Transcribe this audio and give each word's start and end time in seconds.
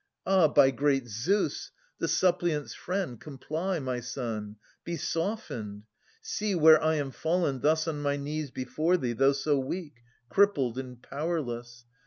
Ah! 0.25 0.47
by 0.47 0.71
great 0.71 1.07
Zeus, 1.07 1.69
the 1.99 2.07
suppliant's 2.07 2.73
friend, 2.73 3.21
comply. 3.21 3.77
My 3.77 3.99
son, 3.99 4.55
be 4.83 4.97
softened! 4.97 5.83
See, 6.23 6.55
where 6.55 6.81
I 6.83 6.95
am 6.95 7.11
fall'n 7.11 7.61
Thus 7.61 7.87
on 7.87 8.01
my 8.01 8.17
knees 8.17 8.49
before 8.49 8.97
thee, 8.97 9.13
though 9.13 9.33
so 9.33 9.59
weak. 9.59 9.99
Crippled 10.27 10.79
and 10.79 10.99
powerless. 11.03 11.85